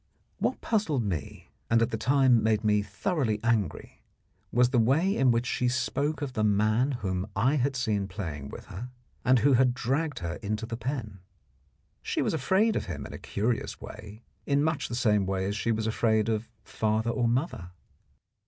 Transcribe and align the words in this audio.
What 0.39 0.61
puzzled 0.61 1.03
me, 1.03 1.51
and 1.69 1.79
at 1.79 1.91
the 1.91 1.95
time 1.95 2.41
made 2.41 2.63
me 2.63 2.81
thoroughly 2.81 3.39
angry, 3.43 4.01
was 4.51 4.71
the 4.71 4.79
way 4.79 5.15
in 5.15 5.29
which 5.29 5.45
she 5.45 5.67
spoke 5.69 6.23
of 6.23 6.33
the 6.33 6.43
man 6.43 6.93
whom 7.03 7.27
I 7.35 7.57
had 7.57 7.75
seen 7.75 8.07
playing 8.07 8.49
with 8.49 8.65
her, 8.65 8.89
and 9.23 9.37
who 9.37 9.53
had 9.53 9.75
dragged 9.75 10.17
her 10.17 10.37
into 10.37 10.65
the 10.65 10.75
pen. 10.75 11.19
She 12.01 12.23
was 12.23 12.33
afraid 12.33 12.75
of 12.75 12.85
him 12.87 13.05
in 13.05 13.13
a 13.13 13.19
curious 13.19 13.79
way 13.79 14.23
in 14.47 14.63
much 14.63 14.87
the 14.87 14.95
same 14.95 15.27
way 15.27 15.45
as 15.45 15.55
she 15.55 15.71
was 15.71 15.85
afraid 15.85 16.29
of 16.29 16.49
father 16.63 17.11
or 17.11 17.27
mother. 17.27 17.69